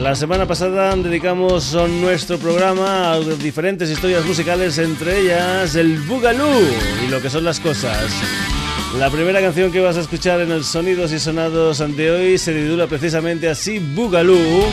[0.00, 6.60] La semana pasada dedicamos nuestro programa a diferentes historias musicales, entre ellas el Boogaloo
[7.04, 8.10] y lo que son las cosas.
[8.98, 12.54] La primera canción que vas a escuchar en el Sonidos y Sonados de hoy se
[12.54, 14.64] titula precisamente así Boogaloo.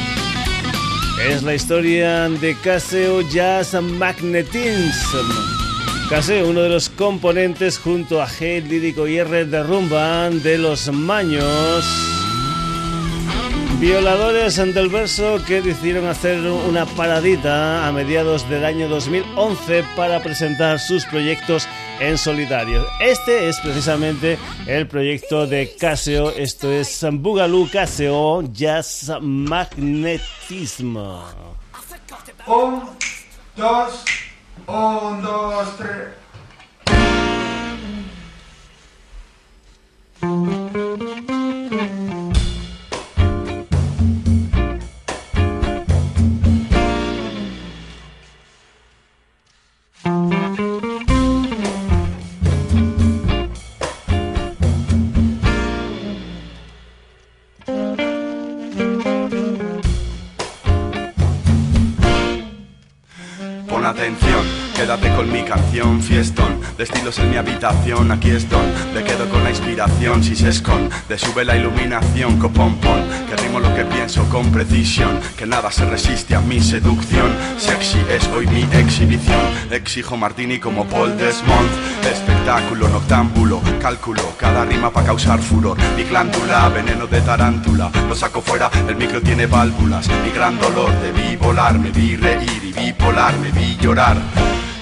[1.29, 5.27] Es la historia de Caseo Jazz Magnetism.
[6.09, 10.91] Caseo, uno de los componentes junto a G, Lírico y R de Rumba de los
[10.91, 12.12] Maños.
[13.83, 20.23] Violadores ante el verso que decidieron hacer una paradita a mediados del año 2011 para
[20.23, 21.67] presentar sus proyectos
[21.99, 22.85] en solitario.
[23.01, 30.05] Este es precisamente el proyecto de Casio, esto es Boogaloo Casio Jazz Magnetismo.
[32.47, 32.83] Un,
[33.57, 34.05] dos,
[34.65, 36.22] un, dos, tres.
[66.01, 66.61] Fiestón.
[66.77, 66.85] De
[67.17, 71.55] en mi habitación, aquí estoy, me quedo con la inspiración, si se esconde, sube la
[71.55, 76.59] iluminación, copompón, que rimo lo que pienso con precisión, que nada se resiste a mi
[76.61, 79.39] seducción, sexy es hoy mi exhibición,
[79.71, 81.69] exijo Martini como Paul Desmond,
[82.09, 88.41] espectáculo, noctámbulo, cálculo, cada rima para causar furor, mi glándula, veneno de tarántula, lo saco
[88.41, 93.37] fuera, el micro tiene válvulas, mi gran dolor, debí volar, me vi reír y bipolar,
[93.39, 94.17] me vi llorar.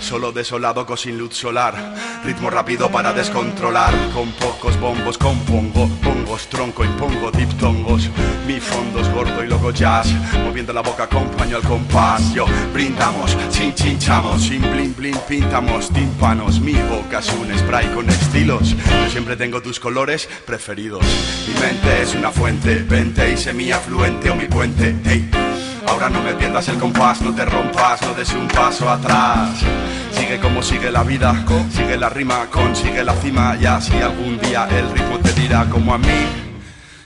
[0.01, 1.94] Solo desolado con sin luz solar.
[2.25, 3.94] Ritmo rápido para descontrolar.
[4.13, 8.09] Con pocos bombos compongo Pongos, tronco, impongo diptongos.
[8.47, 10.07] Mi fondo es gordo y loco jazz.
[10.44, 12.34] Moviendo la boca acompaño al compás.
[12.34, 16.59] Yo brindamos, sin chinchamos Sin blin blin pintamos tímpanos.
[16.59, 18.75] Mi boca es un spray con estilos.
[18.75, 21.06] Yo siempre tengo tus colores preferidos.
[21.47, 24.95] Mi mente es una fuente Vente y semi-afluente o mi puente.
[25.06, 25.29] Hey
[25.91, 29.59] Ahora no me pierdas el compás, no te rompas, no des un paso atrás.
[30.13, 34.69] Sigue como sigue la vida, sigue la rima, consigue la cima y así algún día
[34.72, 36.25] el ritmo te dirá como a mí.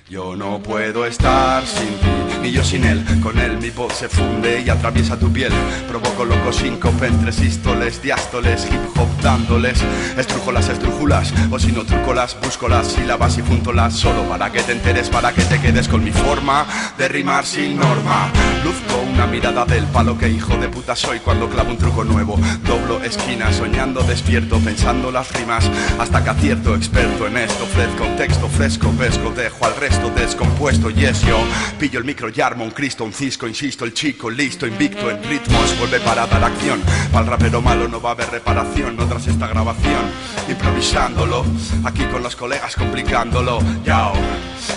[0.07, 3.03] Yo no puedo estar sin ti y yo sin él.
[3.21, 5.51] Con él mi voz se funde y atraviesa tu piel.
[5.87, 9.79] Provoco locos síncope entre sístoles, diástoles, hip hop dándoles.
[10.17, 14.51] Estrujo las estrujulas, o si no truco las, busco las sílabas y las Solo para
[14.51, 16.65] que te enteres, para que te quedes con mi forma
[16.97, 18.29] de rimar sin norma.
[18.63, 22.39] Luzco una mirada del palo que hijo de puta soy cuando clavo un truco nuevo.
[22.65, 25.69] Doblo esquina, soñando despierto, pensando las rimas.
[25.99, 27.63] Hasta que acierto, experto en esto.
[27.63, 30.89] Ofrezco texto fresco, vesco, dejo al resto descompuesto.
[30.89, 31.37] Yes, yo
[31.79, 35.23] pillo el micro y armo un Cristo, un cisco, insisto, el chico listo, invicto en
[35.23, 36.81] ritmos, vuelve para dar acción.
[37.11, 40.03] Para el rapero malo no va a haber reparación, no tras esta grabación,
[40.49, 41.45] improvisándolo,
[41.85, 44.13] aquí con los colegas complicándolo, yao,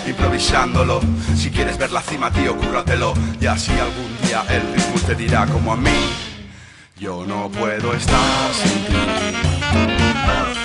[0.07, 1.01] improvisándolo.
[1.35, 5.45] Si quieres ver la cima, tío, cúrratelo, y así algún día el ritmo te dirá
[5.45, 6.09] como a mí,
[6.97, 10.58] yo no puedo estar sin ti.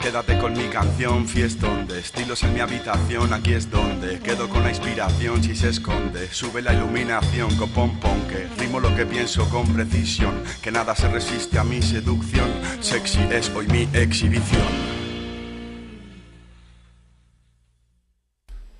[0.00, 3.32] Quédate con mi canción, fiestón de estilos en mi habitación.
[3.32, 6.28] Aquí es donde quedo con la inspiración si se esconde.
[6.28, 10.34] Sube la iluminación con pompón que rimo lo que pienso con precisión.
[10.62, 12.48] Que nada se resiste a mi seducción.
[12.80, 15.02] Sexy es hoy mi exhibición.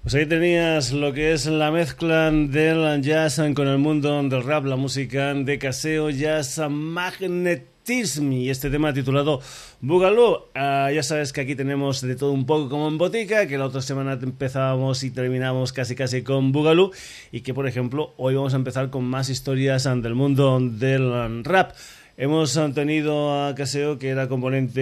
[0.02, 4.66] Pues ahí tenías lo que es la mezcla del jazz con el mundo del rap,
[4.66, 9.40] la música de caseo, jazz magnet y este tema titulado
[9.80, 10.50] Boogaloo.
[10.54, 13.66] Ah, ya sabes que aquí tenemos de todo un poco como en botica, que la
[13.66, 16.92] otra semana empezábamos y terminamos casi casi con Boogaloo
[17.32, 21.72] y que por ejemplo hoy vamos a empezar con más historias del mundo del rap.
[22.18, 24.80] Hemos tenido a Caseo, que era componente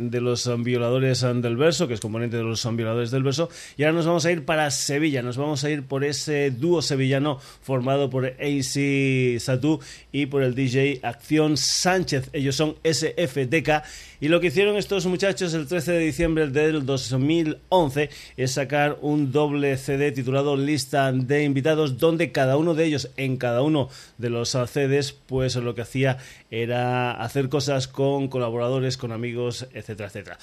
[0.00, 3.94] de los violadores del verso, que es componente de los violadores del verso, y ahora
[3.94, 8.10] nos vamos a ir para Sevilla, nos vamos a ir por ese dúo sevillano formado
[8.10, 9.80] por AC Satú
[10.12, 12.30] y por el DJ Acción Sánchez.
[12.32, 13.82] Ellos son SFDK
[14.20, 19.30] y lo que hicieron estos muchachos el 13 de diciembre del 2011 es sacar un
[19.30, 24.30] doble CD titulado Lista de Invitados, donde cada uno de ellos, en cada uno de
[24.30, 26.18] los CDs, pues lo que hacía
[26.50, 30.38] era hacer cosas con colaboradores, con amigos, etcétera, etcétera.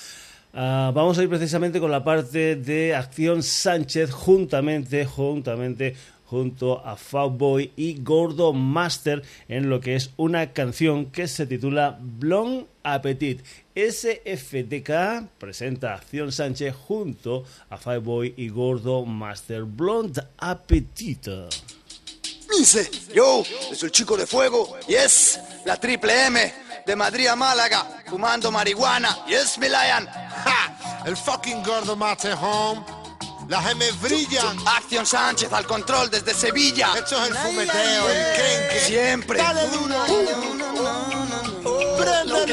[0.53, 5.95] Ah, vamos a ir precisamente con la parte de Acción Sánchez juntamente, juntamente
[6.25, 11.99] junto a Boy y Gordo Master en lo que es una canción que se titula
[12.01, 13.41] Blond Appetit.
[13.75, 21.27] SFDK presenta Acción Sánchez junto a Boy y Gordo Master Blond Appetit.
[22.57, 26.53] Dice, yo, es el chico de fuego, yes, la triple M,
[26.85, 30.07] de Madrid a Málaga, fumando marihuana, yes, mi lion,
[31.05, 33.05] el fucking Gordo Master Home
[33.47, 34.57] las M brillan.
[34.65, 36.93] Acción Sánchez al control desde Sevilla.
[36.95, 39.37] Esto es el fumeteo, el Siempre.
[39.37, 41.54] Dale duro.
[42.05, 42.45] Préndelo.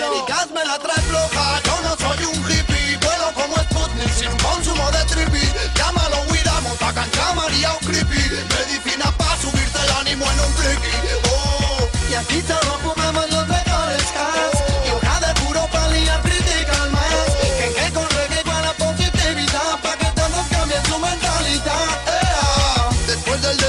[0.54, 1.60] me la trae floja.
[1.64, 2.96] Yo no soy un hippie.
[3.02, 5.46] Vuelo como Sputnik sin consumo de trippy.
[5.76, 6.54] Llámalo Wida,
[6.94, 8.22] cancha María o creepy.
[8.54, 10.94] Medicina para subirte el ánimo en un tricky.
[11.31, 11.88] Oh.
[12.10, 14.62] Y aquí todos fumamos los mejores cars.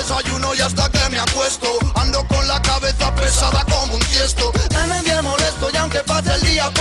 [0.03, 1.82] desayuno y hasta que me acuesto
[3.33, 4.51] pesada como un tiesto.
[4.69, 6.71] En bien molesto y aunque pase el día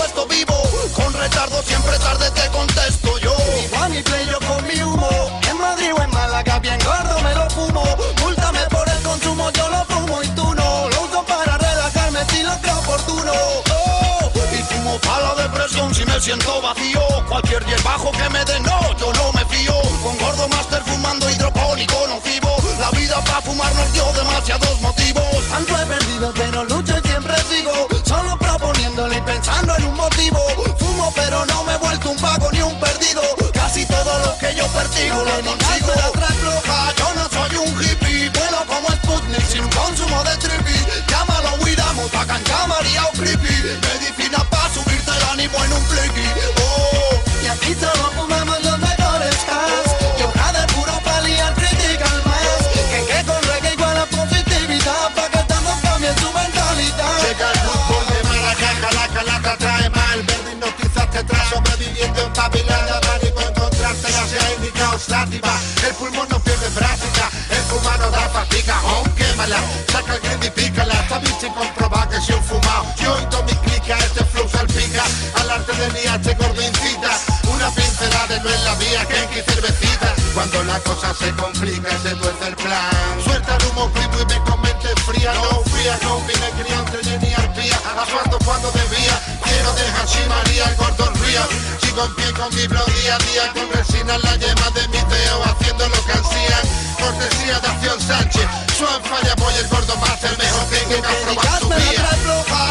[86.26, 89.14] vine criante ni arpía Actuando cuando debía.
[89.44, 91.42] Quiero dejar sin María el gordo río
[91.80, 94.98] Sigo en pie con mi blog día a día Con resina la yema de mi
[94.98, 96.64] teo Haciendo lo que hacían
[96.98, 98.46] Cortesía de Acción Sánchez.
[98.78, 102.10] Suan falla voy el gordo más el mejor que que probar tu vida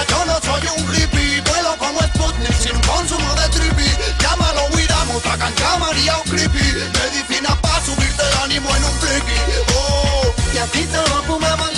[0.09, 3.89] Yo no soy un hippie Vuelo como Sputnik sin consumo de trippy.
[4.19, 4.97] Llámalo Wida,
[5.37, 6.63] cancha María o creepy.
[6.93, 9.39] Medicina pa' subirte el ánimo en un flicky
[9.75, 11.71] Oh, y aquí te lo fumamos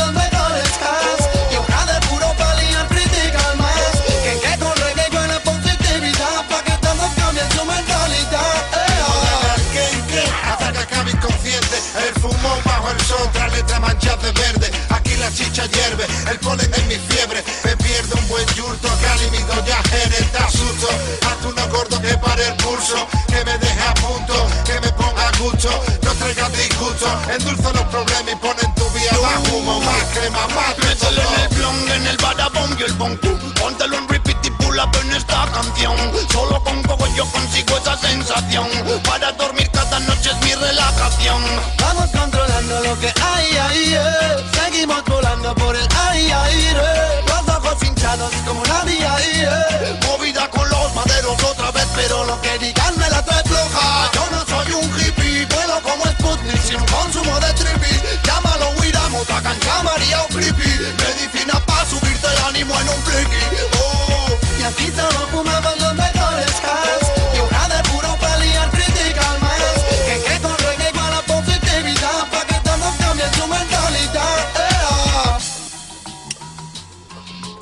[26.93, 30.77] traiga disgusto, endulza los problemas y pon en tu vía más humo, más crema, más
[30.77, 33.17] Métele en el blon, en el badabong y el bong
[33.59, 35.95] Póntelo en repeat y pull up en esta canción
[36.31, 38.67] Solo con poco yo yo consigo esa sensación.
[39.03, 41.41] Para dormir cada noche es mi relajación.
[41.79, 44.51] Vamos controlando lo que hay ahí, eh.
[44.53, 47.23] seguimos volando por el aire.
[47.27, 49.99] Los ojos hinchados como nadie ahí, eh.
[50.07, 54.11] movida con los maderos otra vez, pero lo que digan me la trae floja.
[54.13, 57.93] Yo no soy un hippie, vuelo como Sputnik sin consumo de trippy.
[58.23, 60.69] Llámalo Wiramo, Tacan, María o Creepy.
[60.97, 63.43] Medicina para subirte el ánimo en un flicky.
[63.79, 67.11] Oh, y aquí solo fumamos los mejores cars.
[67.35, 69.75] Y una de puro pelear critical más.
[70.05, 72.29] Que que con reggae igual la positividad.
[72.31, 74.39] Pa' que todos cambien su mentalidad.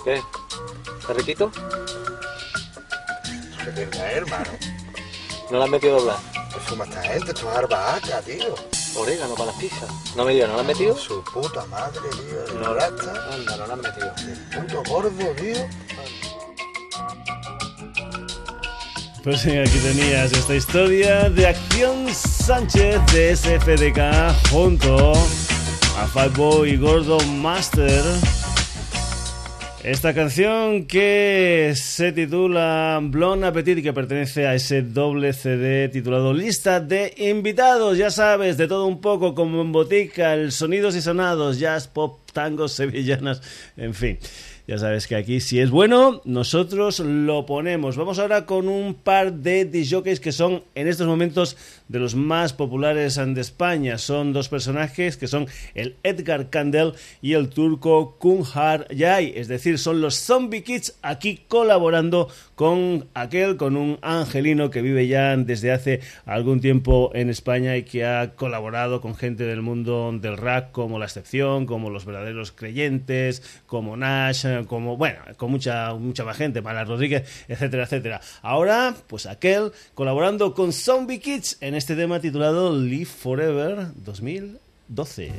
[0.05, 0.23] Eh, ¿Qué?
[0.99, 1.51] ¿Está riquito?
[3.63, 4.51] Que hermano.
[5.49, 6.40] ¿No le has metido doblar?
[6.71, 8.55] Pues fuma esta gente, esto es arbahaca, tío.
[8.95, 9.89] Orégano para las pizzas.
[10.15, 10.97] No me digas, ¿no lo has metido?
[10.97, 12.59] Su puta madre, tío.
[12.59, 13.33] No, No gasta.
[13.33, 14.13] Anda, no lo has metido.
[14.55, 15.67] Puto gordo, tío.
[19.21, 26.77] Pues sí, aquí tenías esta historia de Acción Sánchez de SFDK junto a Fatboy y
[26.77, 28.01] Gordo Master.
[29.83, 36.35] Esta canción que se titula Blonde Appetit y que pertenece a ese doble CD titulado
[36.35, 37.97] Lista de Invitados.
[37.97, 42.19] Ya sabes, de todo un poco como en botica, el sonidos y sonados, jazz, pop,
[42.33, 43.41] tangos, sevillanas,
[43.77, 44.17] en fin.
[44.67, 47.97] Ya sabes que aquí si es bueno, nosotros lo ponemos.
[47.97, 51.57] Vamos ahora con un par de disjockeys que son en estos momentos
[51.89, 53.97] de los más populares de España.
[53.97, 59.33] Son dos personajes que son el Edgar Candel y el turco Kunhar Yay.
[59.35, 65.07] Es decir, son los Zombie Kids aquí colaborando con aquel, con un angelino que vive
[65.07, 70.11] ya desde hace algún tiempo en España y que ha colaborado con gente del mundo
[70.13, 72.20] del rap como La Excepción, como Los Verdaderos
[72.55, 78.21] Creyentes, como Nash, como, bueno, con mucha, mucha más gente, Mala Rodríguez, etcétera, etcétera.
[78.41, 85.31] Ahora, pues aquel colaborando con Zombie Kids en este tema titulado Live Forever 2012.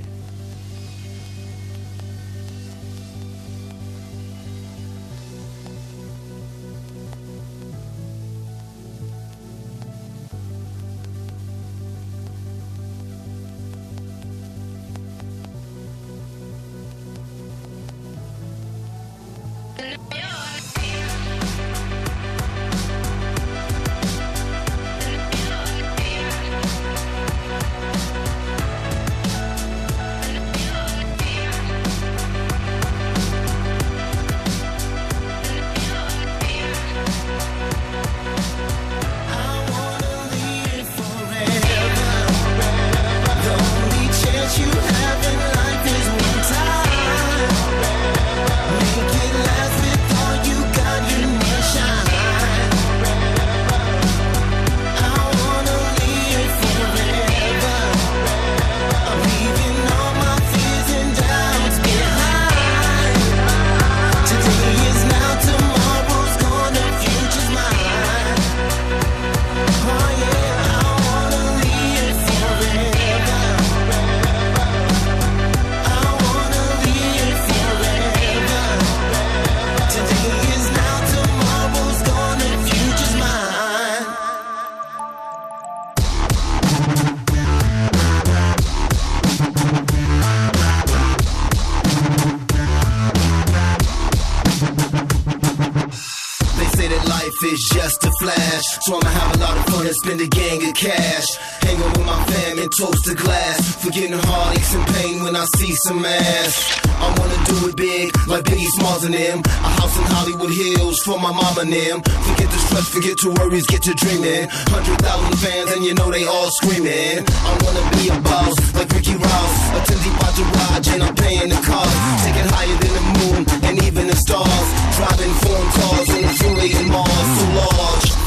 [100.03, 101.29] Spend a gang of cash.
[101.63, 103.77] Hanging with my fam and toast a glass.
[103.83, 106.55] Forgetting heartaches and pain when I see some ass.
[106.99, 109.39] I wanna do it big, like Biggie Smalls and them.
[109.47, 112.03] A house in Hollywood Hills for my mama and them.
[112.03, 114.49] Forget the stress, forget your worries, get to dreaming.
[114.75, 117.23] Hundred thousand fans and you know they all screaming.
[117.23, 119.55] I wanna be a boss, like Ricky Ross.
[119.77, 121.95] A Tindy Raj and I'm paying the cost.
[122.27, 124.67] Take it higher than the moon and even the stars.
[124.99, 128.22] Driving foreign cars in a Julian Mars, so large.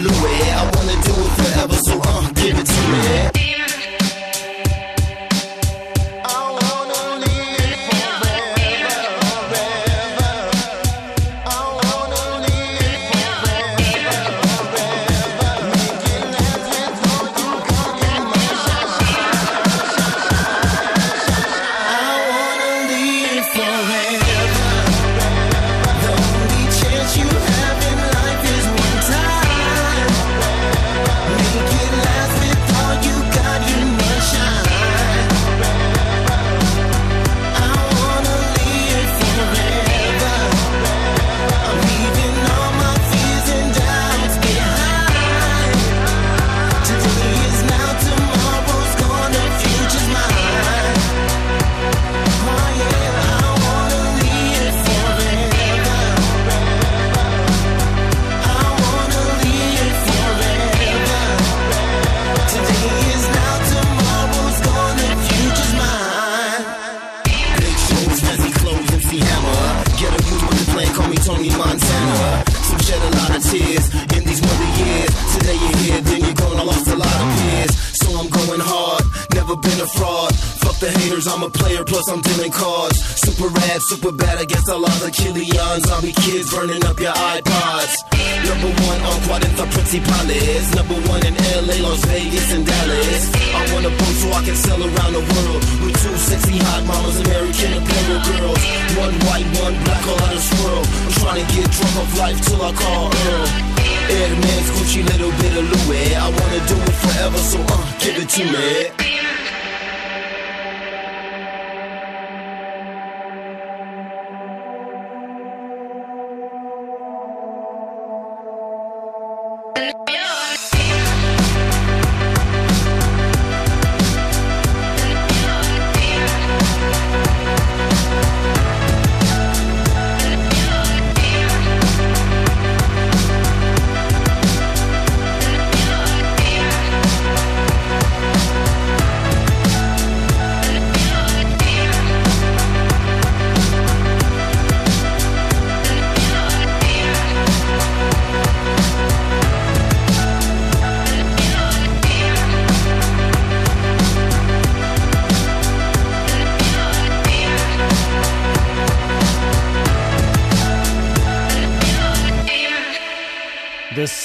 [0.00, 0.50] Louis.
[0.52, 3.31] I wanna do it forever, so uh, give it to me.
[83.92, 85.84] Super bad, guess I lost Achilleon.
[85.84, 87.92] Zombie kids burning up your iPods.
[88.48, 90.64] Number one on Cuarenta Principales.
[90.72, 93.28] Number one in LA, Las Vegas, and Dallas.
[93.52, 95.60] I want a boat so I can sell around the world.
[95.84, 98.62] With two sexy hot mamas, American Apparel girls.
[98.96, 100.84] One white, one black, all out of swirl.
[100.88, 103.48] I'm trying to get drunk off life till I call Earl.
[104.08, 106.16] Airman's Gucci, little bit of Louis.
[106.16, 109.01] I wanna do it forever, so uh, give it to me.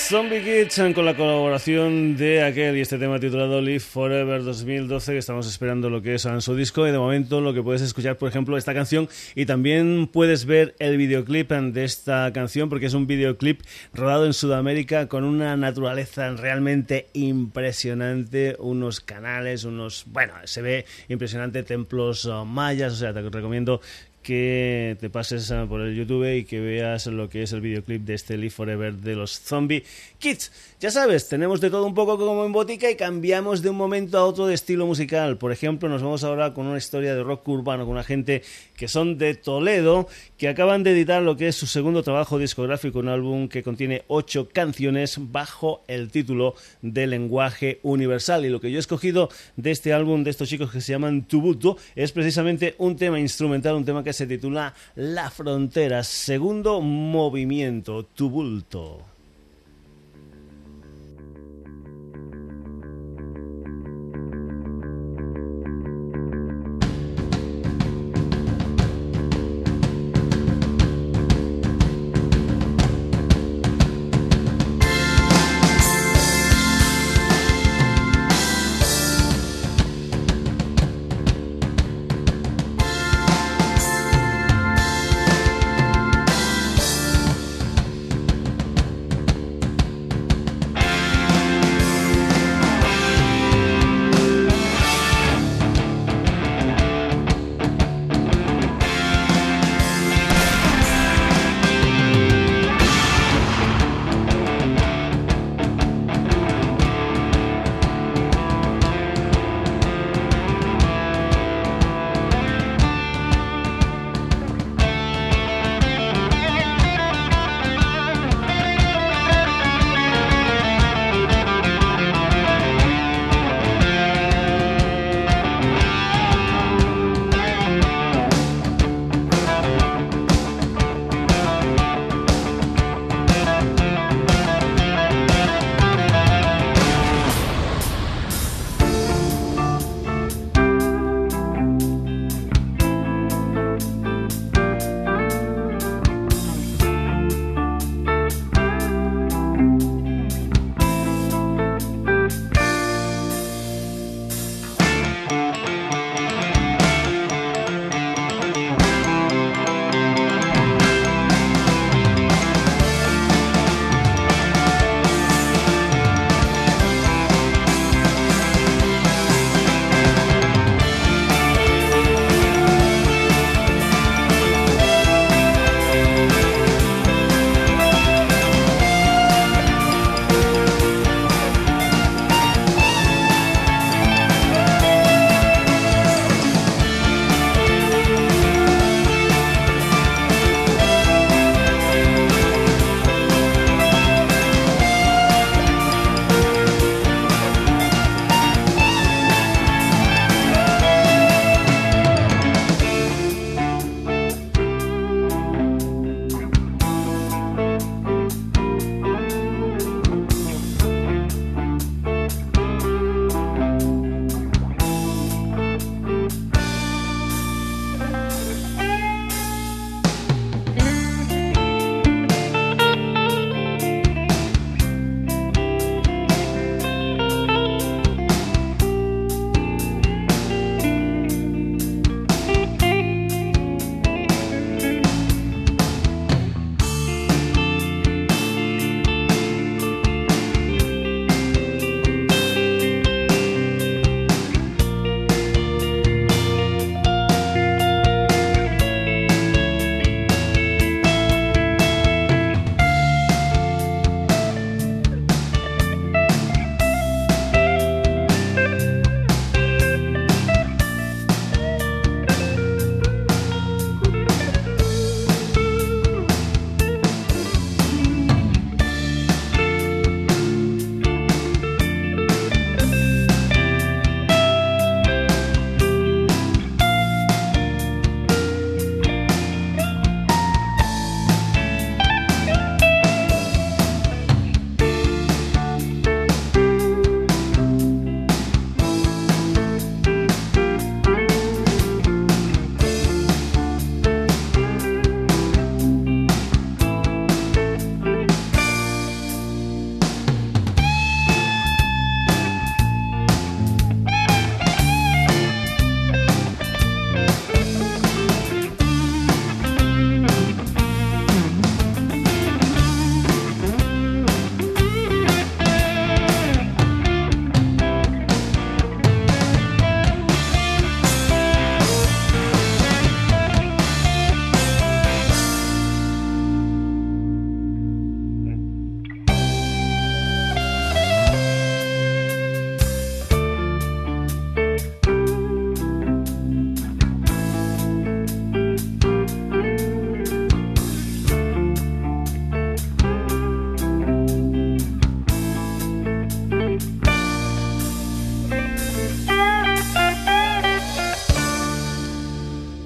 [0.09, 5.17] Zombie Kids con la colaboración de aquel y este tema titulado Live Forever 2012 que
[5.17, 6.87] estamos esperando lo que es en su disco.
[6.87, 9.09] Y de momento lo que puedes escuchar por ejemplo esta canción.
[9.35, 14.31] Y también puedes ver el videoclip de esta canción porque es un videoclip rodado en
[14.31, 18.55] Sudamérica con una naturaleza realmente impresionante.
[18.59, 22.93] Unos canales unos bueno se ve impresionante templos uh, mayas.
[22.93, 23.81] O sea te recomiendo
[24.27, 28.03] que te pases ah, por el YouTube y que veas lo que es el videoclip
[28.03, 29.85] de este Live Forever de los Zombie
[30.19, 30.51] Kids.
[30.81, 34.17] Ya sabes, tenemos de todo un poco como en botica y cambiamos de un momento
[34.17, 35.37] a otro de estilo musical.
[35.37, 38.43] Por ejemplo, nos vamos ahora con una historia de rock urbano con una gente
[38.75, 42.99] que son de Toledo, que acaban de editar lo que es su segundo trabajo discográfico,
[42.99, 48.45] un álbum que contiene ocho canciones bajo el título de lenguaje universal.
[48.45, 51.23] Y lo que yo he escogido de este álbum de estos chicos que se llaman
[51.23, 58.03] Tubuto es precisamente un tema instrumental, un tema que se titula La Frontera, segundo movimiento,
[58.03, 59.16] Tubulto.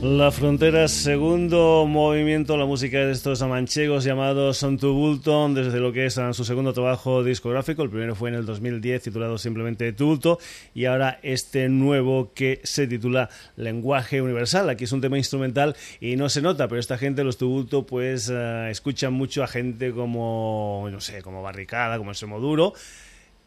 [0.02, 6.08] La Frontera, segundo movimiento, la música de estos manchegos llamados Son Tubulto, desde lo que
[6.08, 7.84] es su segundo trabajo discográfico.
[7.84, 10.40] El primero fue en el 2010, titulado simplemente Tubulto,
[10.74, 14.72] y ahora este nuevo que se titula Lenguaje Universal.
[14.72, 18.28] Aquí es un tema instrumental y no se nota, pero esta gente, los Tubulto, pues
[18.30, 22.74] uh, escuchan mucho a gente como, no sé, como Barricada, como Extremo Duro.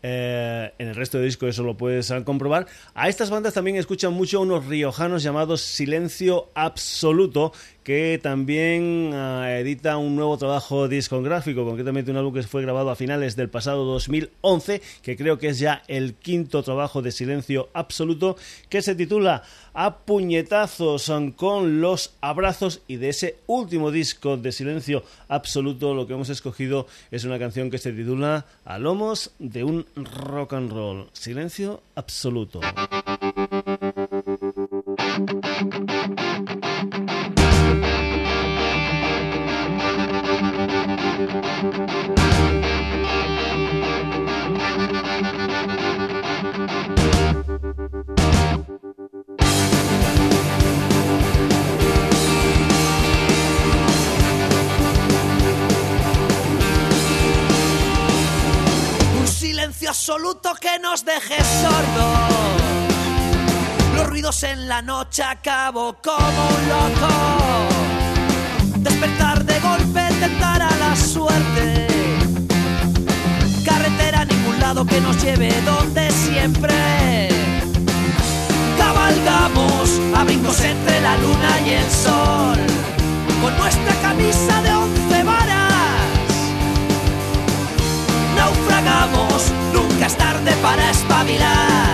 [0.06, 2.66] Eh, en el resto de discos eso lo puedes comprobar.
[2.92, 7.54] A estas bandas también escuchan mucho unos riojanos llamados Silencio Absoluto,
[7.85, 12.97] que también uh, edita un nuevo trabajo discográfico, concretamente un álbum que fue grabado a
[12.97, 18.37] finales del pasado 2011, que creo que es ya el quinto trabajo de Silencio Absoluto,
[18.70, 19.42] que se titula
[19.75, 26.14] A puñetazos con los abrazos y de ese último disco de Silencio Absoluto lo que
[26.14, 31.09] hemos escogido es una canción que se titula A lomos de un rock and roll.
[31.12, 32.61] Silencio Absoluto.
[59.85, 62.18] Silencio absoluto que nos deje sordos.
[63.97, 67.09] Los ruidos en la noche acabo como un loco
[68.79, 71.87] despertar de golpe, tentar a la suerte.
[73.64, 77.29] Carretera a ningún lado que nos lleve donde siempre.
[78.79, 82.59] Cabalgamos a brincos entre la luna y el sol,
[83.42, 85.23] con nuestra camisa de once
[89.72, 91.93] Nunca es tarde para espabilar.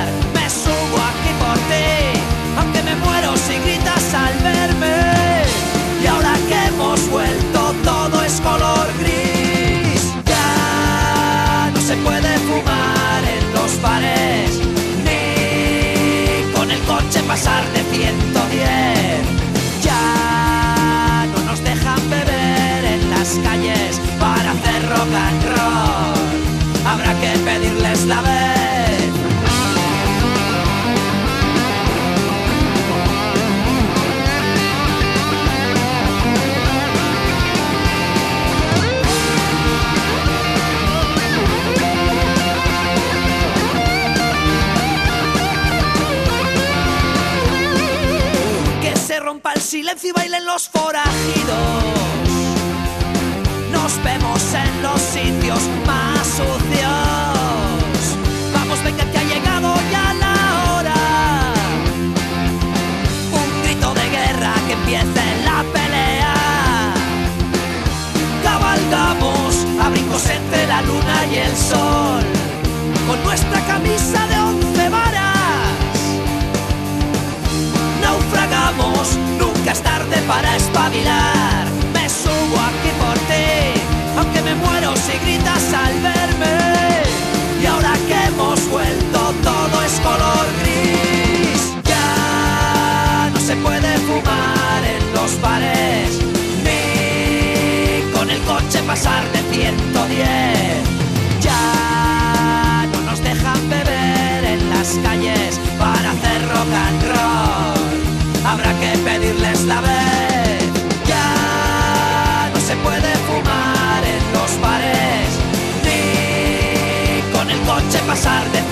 [117.91, 118.71] Coche pasar de 110.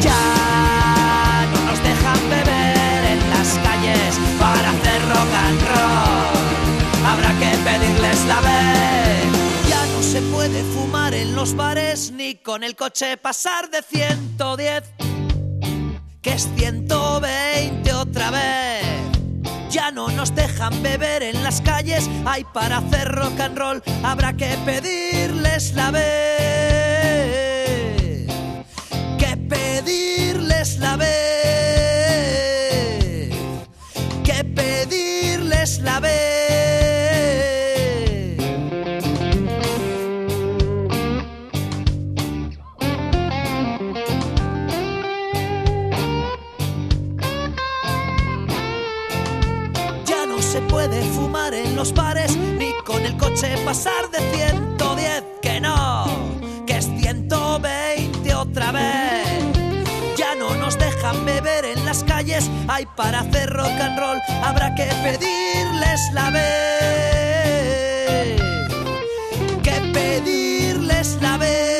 [0.00, 7.06] Ya no nos dejan beber en las calles para hacer rock and roll.
[7.06, 9.28] Habrá que pedirles la vez.
[9.68, 14.92] Ya no se puede fumar en los bares, ni con el coche pasar de 110
[16.22, 18.82] que es 120 otra vez.
[19.70, 24.32] Ya no nos dejan beber en las calles, hay para hacer rock and roll, habrá
[24.32, 26.69] que pedirles la vez.
[30.60, 31.10] Pedirles la vez.
[34.24, 36.10] Que pedirles la vez.
[50.04, 54.89] Ya no se puede fumar en los bares ni con el coche pasar de 110
[61.90, 62.48] las calles.
[62.68, 66.46] Hay para hacer rock and roll, habrá que pedirles la vez.
[69.64, 71.79] Que pedirles la vez.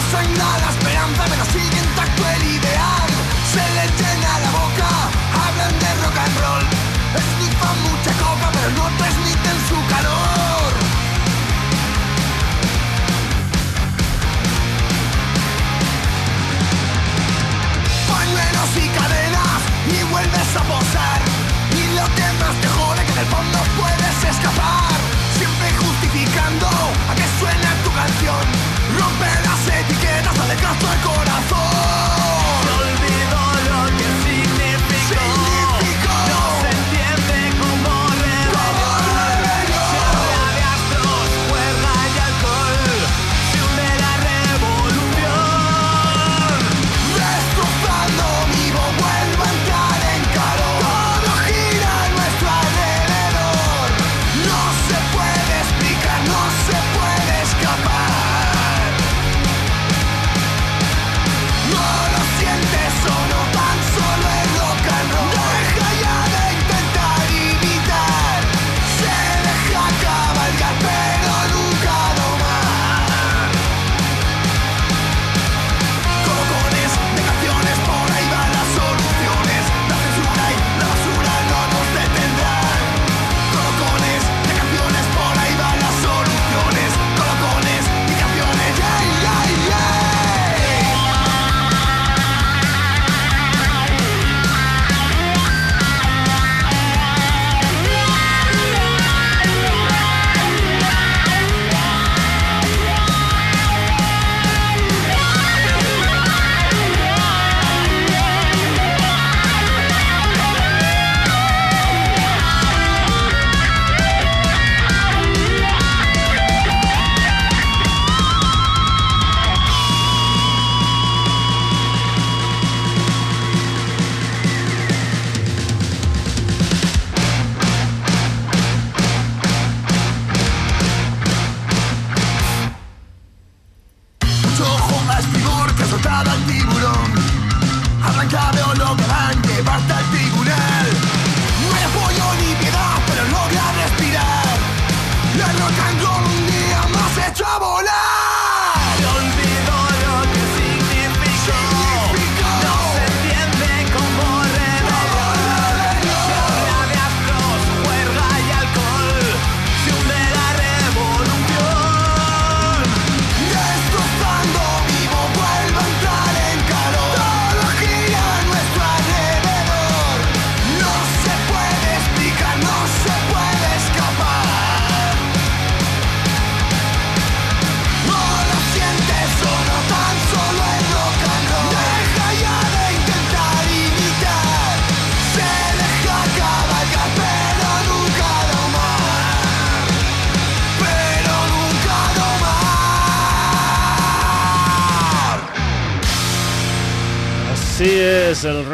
[0.09, 0.68] No soy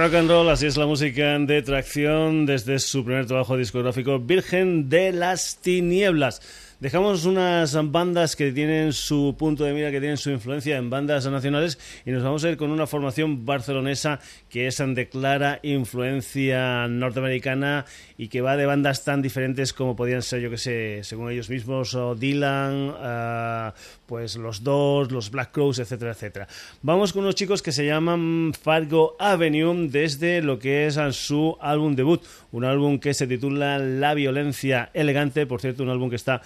[0.04, 4.90] rock and roll, así es la música de tracción desde su primer trabajo discográfico Virgen
[4.90, 6.42] de las Tinieblas.
[6.84, 11.26] Dejamos unas bandas que tienen su punto de mira, que tienen su influencia en bandas
[11.26, 14.20] nacionales y nos vamos a ir con una formación barcelonesa
[14.50, 17.86] que es de clara influencia norteamericana
[18.18, 21.48] y que va de bandas tan diferentes como podían ser, yo que sé, según ellos
[21.48, 23.72] mismos, o Dylan, uh,
[24.04, 26.48] pues los Dos, los Black Crows, etcétera, etcétera.
[26.82, 31.96] Vamos con unos chicos que se llaman Fargo Avenue desde lo que es su álbum
[31.96, 36.42] debut, un álbum que se titula La violencia elegante, por cierto, un álbum que está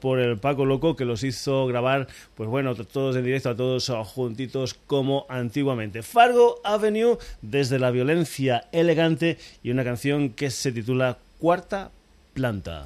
[0.00, 3.90] por el Paco Loco, que los hizo grabar, pues bueno, todos en directo, a todos
[4.06, 6.02] juntitos como antiguamente.
[6.02, 11.90] Fargo Avenue, desde la violencia elegante y una canción que se titula Cuarta
[12.34, 12.82] Planta.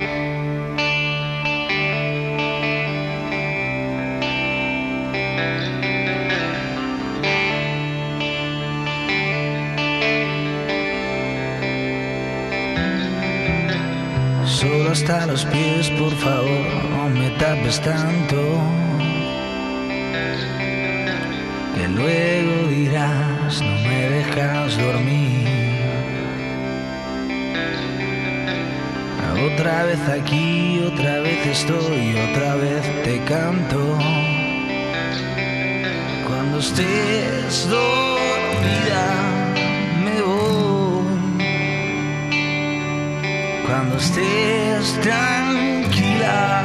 [14.91, 18.37] Hasta los pies, por favor, no me tapes tanto.
[21.77, 25.49] Que luego dirás, no me dejas dormir.
[29.53, 33.97] Otra vez aquí, otra vez estoy, otra vez te canto.
[36.27, 39.20] Cuando estés dormida
[43.71, 46.63] cuando estés tranquila.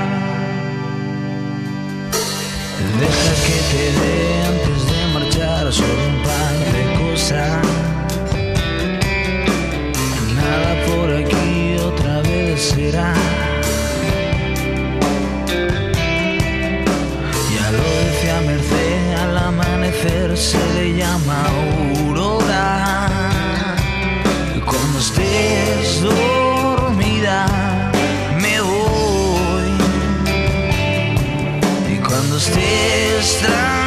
[3.00, 4.18] Deja que te dé
[4.52, 7.62] antes de marchar solo un par de cosas.
[10.40, 13.14] Nada por aquí otra vez será.
[17.56, 21.40] Ya lo decía Merced, al amanecer se le llama
[32.48, 33.85] Y cuando estés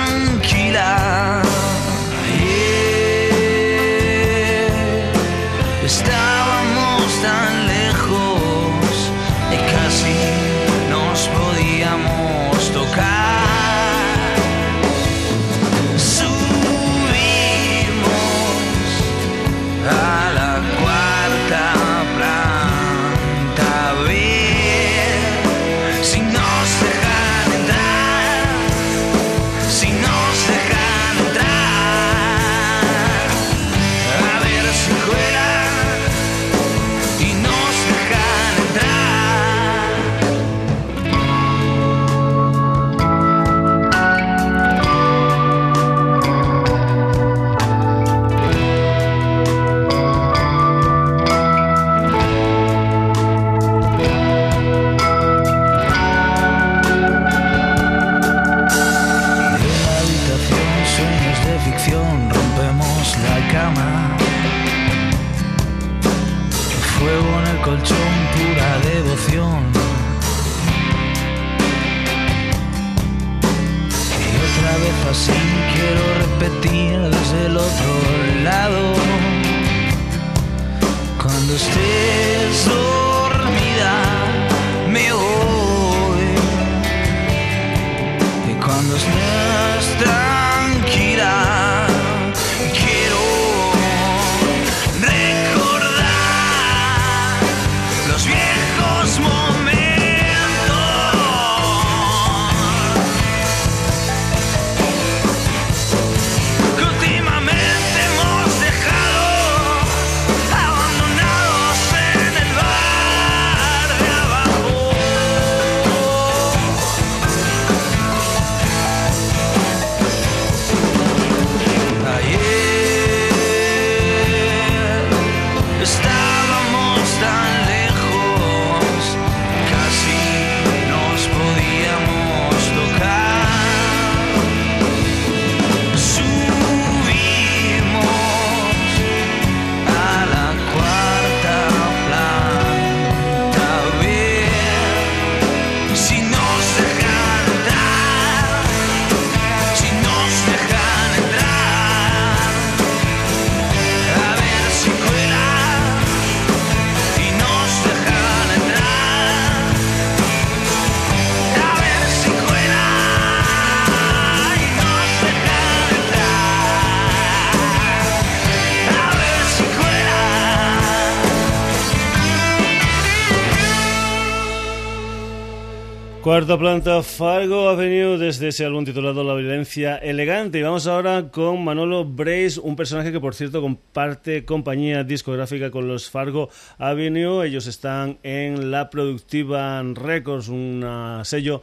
[176.39, 180.61] Cuarta planta, Fargo Avenue, desde ese álbum titulado La violencia elegante.
[180.61, 185.89] Y vamos ahora con Manolo Brace, un personaje que, por cierto, comparte compañía discográfica con
[185.89, 187.45] los Fargo Avenue.
[187.45, 190.85] Ellos están en la Productiva Records, un
[191.25, 191.61] sello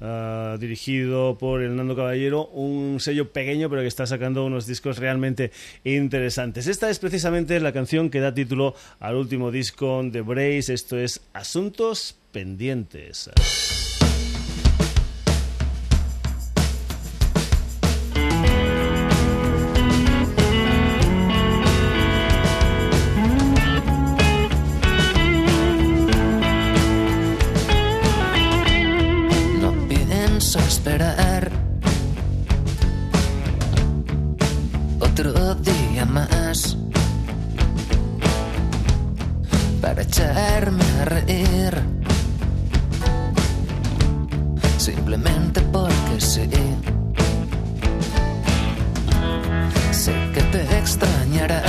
[0.00, 5.50] Uh, dirigido por Hernando Caballero, un sello pequeño pero que está sacando unos discos realmente
[5.82, 6.68] interesantes.
[6.68, 11.20] Esta es precisamente la canción que da título al último disco de Brace, esto es
[11.32, 13.28] Asuntos Pendientes.
[40.58, 41.74] Echarme a reír.
[44.76, 46.48] Simplemente porque sí.
[49.92, 51.67] Sé que te extrañará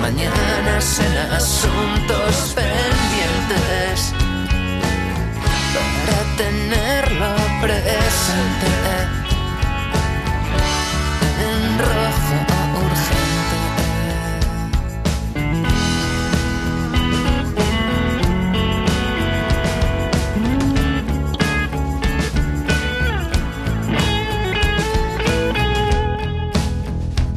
[0.00, 4.12] mañanas en asuntos pendientes
[6.06, 8.70] para tenerlo presente
[11.46, 12.60] en rojo.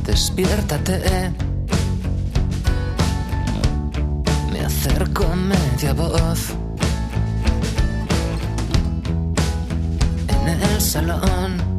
[0.06, 1.43] despiértate.
[5.88, 6.54] A media voz.
[10.46, 11.73] En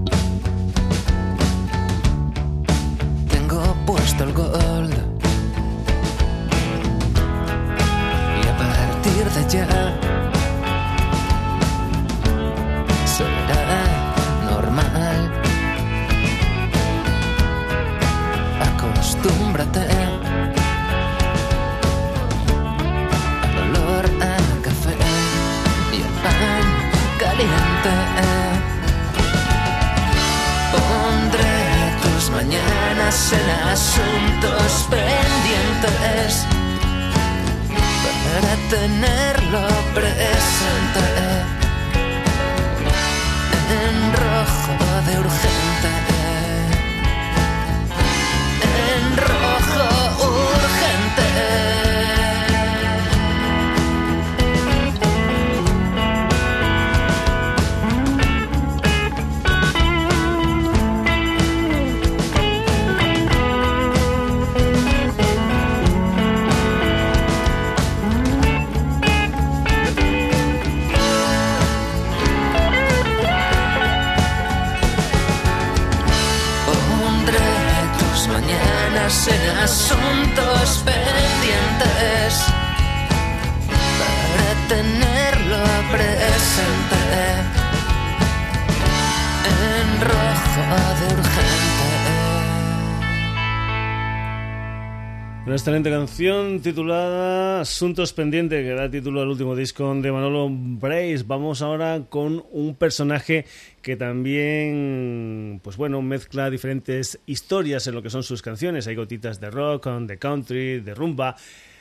[95.64, 101.24] excelente canción titulada Asuntos Pendientes, que da título al último disco de Manolo Brace.
[101.26, 103.46] Vamos ahora con un personaje
[103.80, 108.86] que también, pues bueno, mezcla diferentes historias en lo que son sus canciones.
[108.88, 111.34] Hay gotitas de rock, de country, de rumba.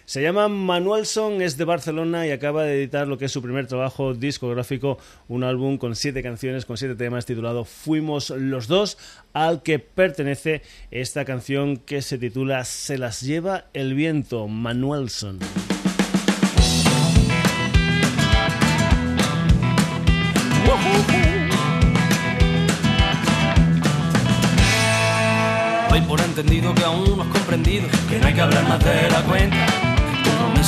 [0.06, 3.68] Se llama Manuelson, es de Barcelona y acaba de editar lo que es su primer
[3.68, 4.98] trabajo discográfico,
[5.30, 8.98] un álbum con siete canciones, con siete temas titulado Fuimos los dos,
[9.32, 15.40] al que pertenece esta canción que se titula Se las lleva el viento, Manuelson.
[25.90, 29.10] Hoy por entendido que aún no has comprendido que no hay que hablar más de
[29.10, 29.93] la cuenta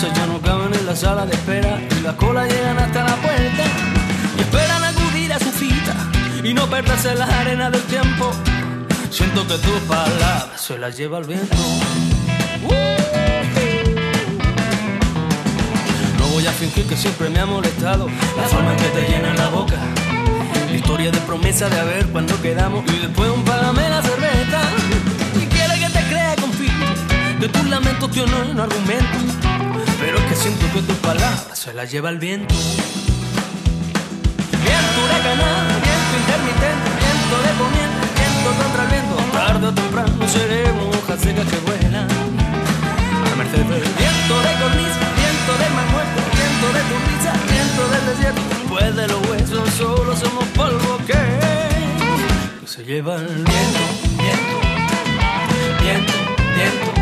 [0.01, 3.63] ya no caben en la sala de espera y las colas llegan hasta la puerta
[4.37, 5.95] y esperan acudir a su cita
[6.43, 8.29] y no perderse en las arenas del tiempo.
[9.09, 11.55] Siento que tus palabras se las lleva el viento.
[16.19, 19.33] No voy a fingir que siempre me ha molestado la forma en que te llena
[19.35, 19.77] la boca.
[20.75, 24.61] historia de promesa de haber cuando quedamos y después un págame la cerveza.
[25.41, 26.73] Y quiere que te crea con fin
[27.39, 29.44] que tus lamentos tienen argumento, pero es
[30.35, 32.53] siento que tus palabras se las lleva el viento.
[34.51, 40.95] Viento huracanado, viento intermitente, viento de poniente, viento contra el viento, tarde o temprano seremos
[40.97, 42.07] hojas secas que vuelan.
[43.31, 46.95] A merced del viento de cornisa, viento de mal muerto, viento de tu
[47.51, 51.21] viento del desierto, después de los huesos solo somos polvo que,
[52.65, 53.83] se lleva el viento,
[54.17, 54.57] viento,
[55.81, 56.13] viento.
[56.55, 56.94] viento,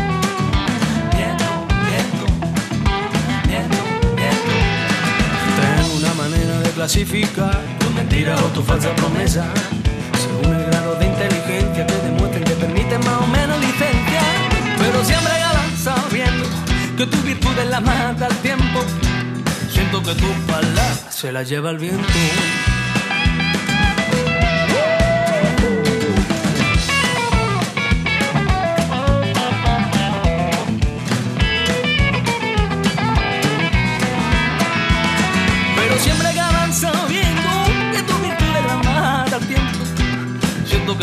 [6.84, 9.44] manera de clasificar tu mentira o tu falsa promesa
[10.20, 14.20] según el grado de inteligencia que demuestren que permiten más o menos licencia.
[14.78, 16.46] Pero siempre ganan sabiendo
[16.96, 18.80] que tu virtud es la mata al tiempo.
[19.72, 22.73] Siento que tu palabra se la lleva el viento.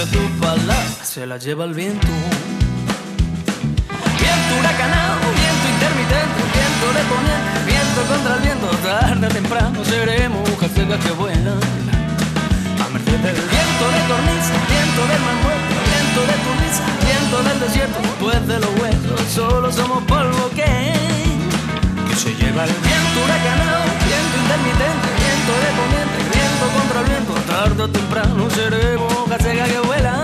[0.10, 0.18] Tu
[1.04, 2.08] se la lleva el viento.
[4.18, 8.68] Viento huracanado, viento intermitente, viento de poniente, viento contra el viento.
[8.82, 11.60] Tarde o temprano seremos hojas que vuelan.
[12.82, 17.38] A merced del viento de cornisa, viento del mal muerto, viento de tu risa, viento
[17.46, 18.00] del desierto.
[18.02, 20.98] Después de los huesos, solo somos polvo que
[22.10, 26.31] que se lleva el viento huracanado, viento intermitente, viento de poniente,
[26.62, 30.24] viento contra el viento, tarde o temprano seremos hojas que vuelan.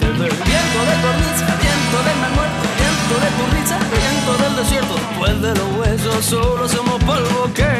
[0.00, 4.56] Desde el viento de cornisa, viento del mal muerto, viento de tu risa, viento del
[4.56, 7.70] desierto, después de los huesos solo somos polvo que,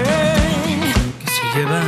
[1.24, 1.80] que se lleva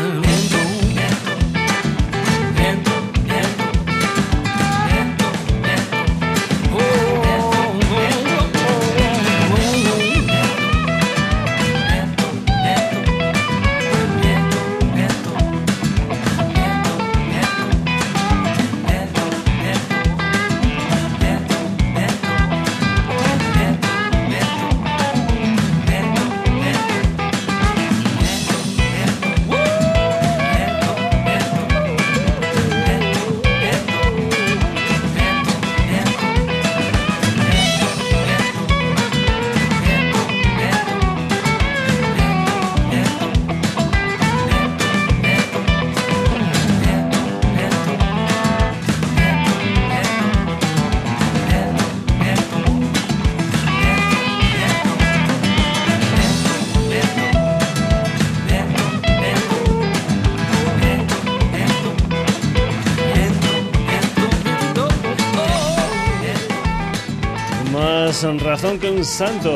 [68.25, 69.53] Más razón que un santo.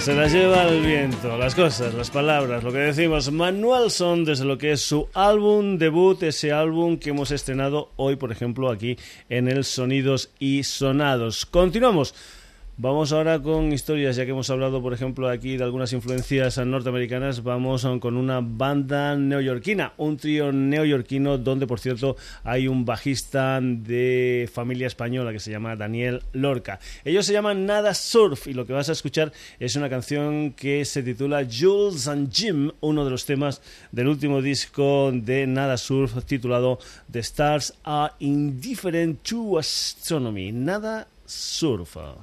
[0.00, 3.30] Se las lleva el viento, las cosas, las palabras, lo que decimos.
[3.30, 8.16] Manual son desde lo que es su álbum debut, ese álbum que hemos estrenado hoy,
[8.16, 8.96] por ejemplo, aquí
[9.28, 11.46] en el Sonidos y Sonados.
[11.46, 12.12] Continuamos.
[12.80, 17.42] Vamos ahora con historias, ya que hemos hablado, por ejemplo, aquí de algunas influencias norteamericanas,
[17.42, 24.48] vamos con una banda neoyorquina, un trío neoyorquino donde, por cierto, hay un bajista de
[24.52, 26.78] familia española que se llama Daniel Lorca.
[27.04, 30.84] Ellos se llaman Nada Surf y lo que vas a escuchar es una canción que
[30.84, 33.60] se titula Jules and Jim, uno de los temas
[33.90, 36.78] del último disco de Nada Surf titulado
[37.10, 40.52] The Stars Are Indifferent to Astronomy.
[40.52, 42.16] Nada surfa.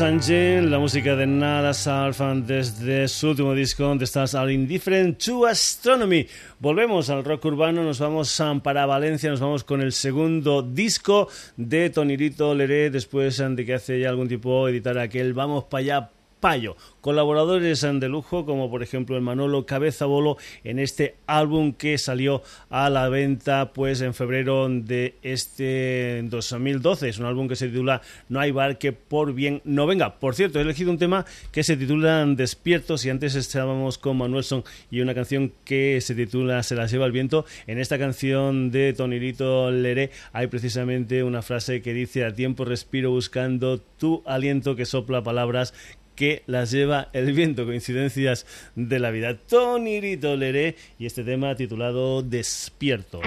[0.00, 6.26] La música de Nada Salfan desde su último disco, The Stars Are Indifferent to Astronomy.
[6.58, 11.28] Volvemos al rock urbano, nos vamos para Valencia, nos vamos con el segundo disco
[11.58, 16.10] de Tonirito Leré, después de que hace ya algún tiempo editar aquel Vamos para allá
[16.40, 16.76] Payo.
[17.00, 22.42] Colaboradores de lujo, como por ejemplo el Manolo Cabeza Bolo, en este álbum que salió
[22.68, 27.08] a la venta pues en febrero de este 2012.
[27.08, 30.18] Es un álbum que se titula No hay bar que por bien no venga.
[30.18, 34.64] Por cierto, he elegido un tema que se titula Despiertos y antes estábamos con Manuelson
[34.90, 37.44] y una canción que se titula Se las lleva el viento.
[37.66, 43.10] En esta canción de Tonirito Leré hay precisamente una frase que dice a tiempo respiro
[43.10, 45.74] buscando tu aliento que sopla palabras
[46.20, 48.44] que las lleva el viento, coincidencias
[48.74, 49.38] de la vida.
[49.38, 53.22] Tony Rito Leré y este tema titulado Despierto.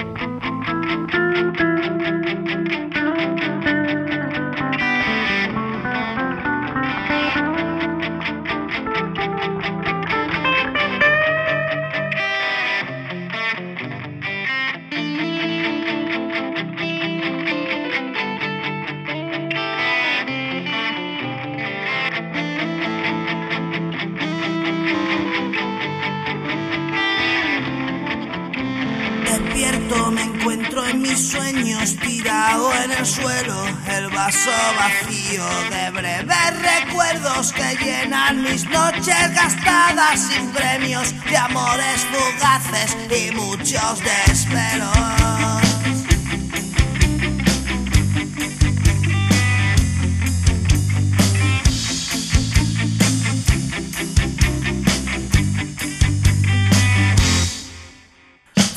[34.13, 42.95] Vaso vacío de breves recuerdos que llenan mis noches gastadas sin premios de amores fugaces
[43.09, 45.23] y muchos desesperos.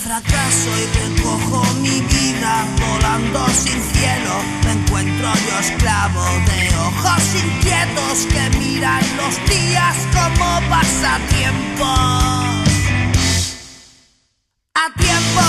[0.07, 4.66] fracaso y recojo mi vida volando sin cielo.
[5.69, 11.87] Esclavo de ojos inquietos que miran los días como pasatiempos.
[14.75, 15.41] A tiempo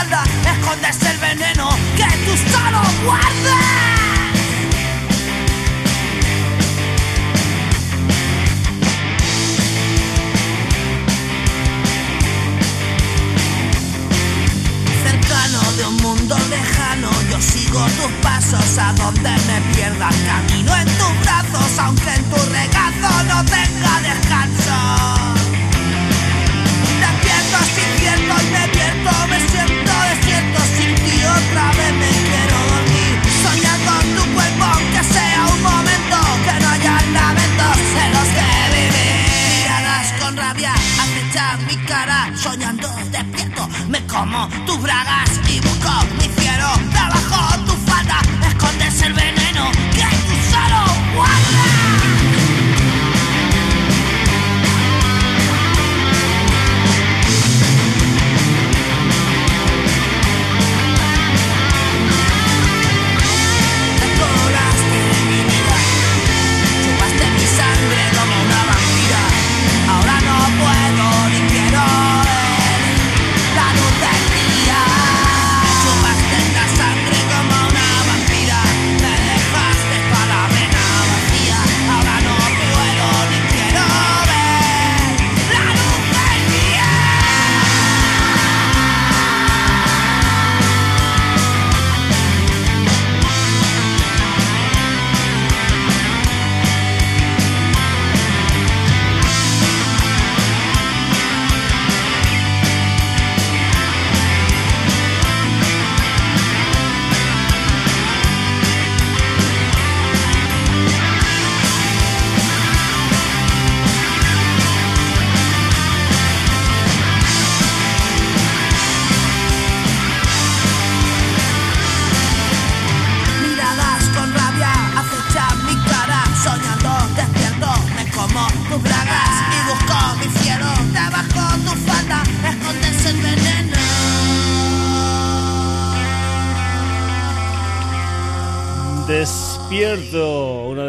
[0.00, 3.90] falda escondes el veneno que tú solo guardas
[15.76, 21.20] de un mundo lejano Yo sigo tus pasos a donde me pierdas Camino en tus
[21.22, 24.69] brazos aunque en tu regazo no tenga descanso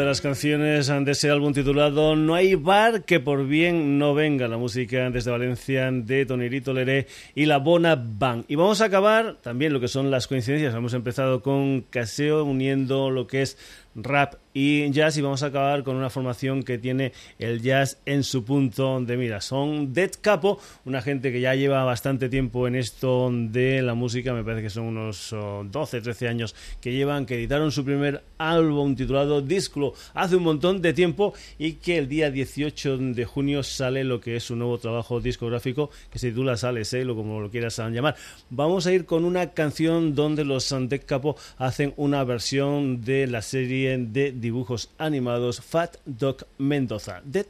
[0.02, 4.48] de las canciones de ese álbum titulado No hay bar que por bien no venga,
[4.48, 8.44] la música desde Valencia de Tonirito Leré y la Bona Band.
[8.48, 10.74] Y vamos a acabar también lo que son las coincidencias.
[10.74, 13.56] Hemos empezado con Caseo uniendo lo que es
[13.94, 18.22] rap y jazz y vamos a acabar con una formación que tiene el jazz en
[18.22, 19.40] su punto de mira.
[19.40, 24.34] Son Dead Capo, una gente que ya lleva bastante tiempo en esto de la música,
[24.34, 28.94] me parece que son unos 12, 13 años que llevan, que editaron su primer álbum
[28.94, 34.04] titulado Disclo hace un montón de tiempo y que el día 18 de junio sale
[34.04, 37.78] lo que es su nuevo trabajo discográfico que se titula Sale o como lo quieras
[37.78, 38.16] llamar.
[38.50, 43.42] Vamos a ir con una canción donde los Dead Capo hacen una versión de la
[43.42, 47.46] serie de dibujos animados Fat Dog Mendoza, Dead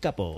[0.00, 0.36] Capo.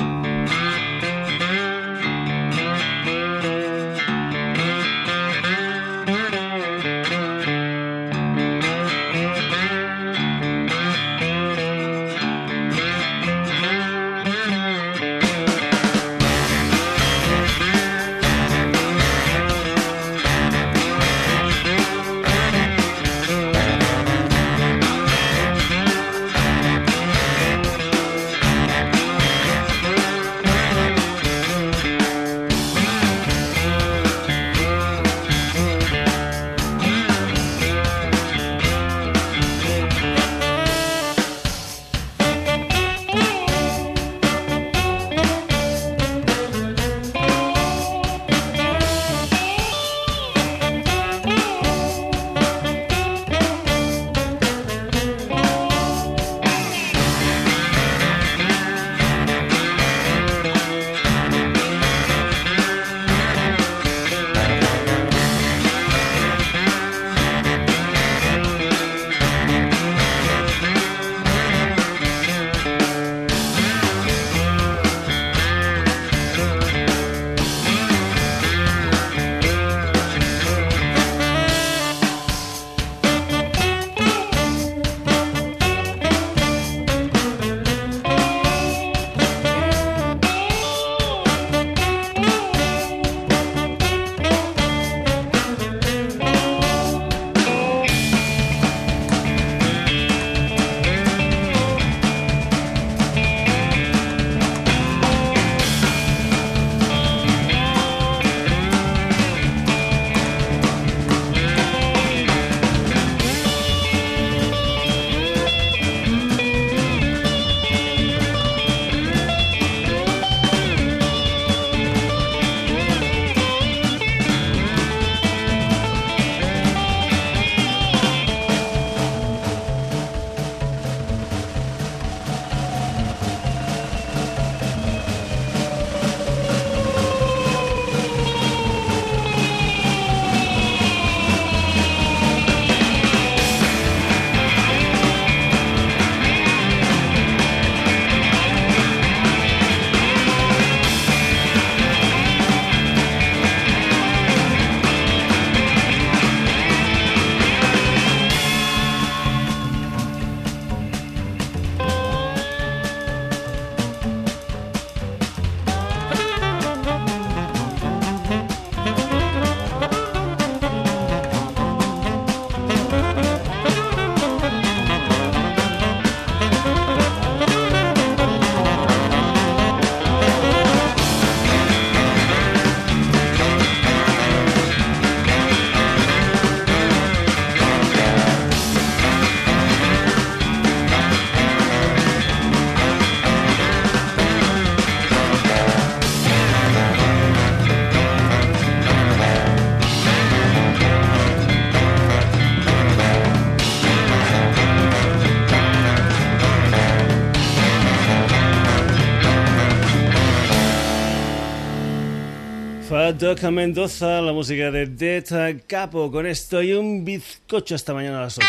[213.42, 216.10] Mendoza, la música de Dead Capo.
[216.10, 218.46] Con esto y un bizcocho hasta mañana a las 8.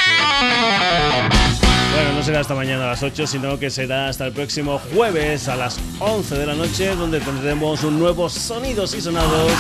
[1.94, 5.48] Bueno, no será hasta mañana a las 8, sino que será hasta el próximo jueves
[5.48, 9.52] a las 11 de la noche, donde tendremos un nuevo Sonidos y Sonados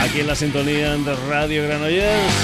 [0.00, 2.34] aquí en la sintonía de Radio Granollers.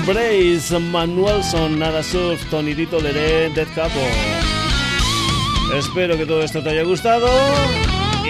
[0.05, 4.05] Brace, Manuelson, Nada Surf, Tonidito Leré, Dead Capo.
[5.77, 7.29] Espero que todo esto te haya gustado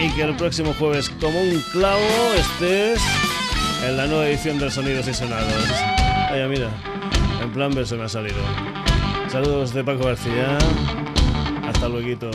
[0.01, 2.01] y que el próximo jueves, como un clavo,
[2.37, 3.01] estés
[3.85, 5.69] en la nueva edición de Sonidos y Sonados.
[6.29, 6.69] Vaya, mira,
[7.41, 8.37] en plan verso me ha salido.
[9.29, 10.57] Saludos de Paco García.
[11.67, 12.29] Hasta luego.